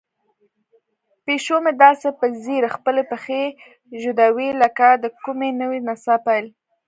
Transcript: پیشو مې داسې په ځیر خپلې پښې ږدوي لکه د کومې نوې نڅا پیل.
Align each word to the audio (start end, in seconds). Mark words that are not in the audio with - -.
پیشو 1.25 1.57
مې 1.63 1.71
داسې 1.83 2.07
په 2.19 2.25
ځیر 2.43 2.63
خپلې 2.75 3.03
پښې 3.11 3.43
ږدوي 4.01 4.49
لکه 4.61 4.85
د 5.03 5.05
کومې 5.23 5.49
نوې 5.61 5.79
نڅا 5.87 6.15
پیل. 6.25 6.45